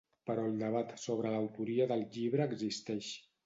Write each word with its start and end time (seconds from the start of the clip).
Però 0.29 0.45
el 0.51 0.55
debat 0.61 0.95
sobre 1.03 1.35
l'autoria 1.35 1.89
del 1.95 2.05
llibre 2.19 2.51
existeix. 2.53 3.15